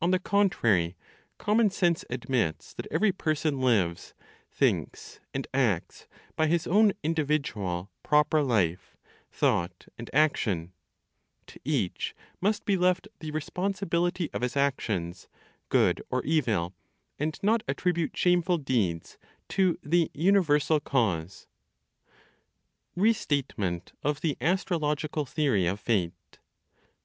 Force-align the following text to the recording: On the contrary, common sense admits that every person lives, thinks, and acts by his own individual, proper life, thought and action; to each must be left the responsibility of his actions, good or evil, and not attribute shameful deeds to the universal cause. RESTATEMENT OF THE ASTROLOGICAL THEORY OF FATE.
On 0.00 0.10
the 0.10 0.18
contrary, 0.18 0.96
common 1.38 1.70
sense 1.70 2.04
admits 2.10 2.74
that 2.74 2.88
every 2.90 3.12
person 3.12 3.60
lives, 3.60 4.12
thinks, 4.50 5.20
and 5.32 5.46
acts 5.54 6.08
by 6.34 6.48
his 6.48 6.66
own 6.66 6.94
individual, 7.04 7.88
proper 8.02 8.42
life, 8.42 8.96
thought 9.30 9.86
and 9.96 10.10
action; 10.12 10.72
to 11.46 11.60
each 11.64 12.12
must 12.40 12.64
be 12.64 12.76
left 12.76 13.06
the 13.20 13.30
responsibility 13.30 14.28
of 14.32 14.42
his 14.42 14.56
actions, 14.56 15.28
good 15.68 16.02
or 16.10 16.24
evil, 16.24 16.74
and 17.20 17.38
not 17.40 17.62
attribute 17.68 18.16
shameful 18.16 18.58
deeds 18.58 19.16
to 19.50 19.78
the 19.84 20.10
universal 20.12 20.80
cause. 20.80 21.46
RESTATEMENT 22.96 23.92
OF 24.02 24.22
THE 24.22 24.36
ASTROLOGICAL 24.40 25.24
THEORY 25.26 25.66
OF 25.68 25.78
FATE. 25.78 26.38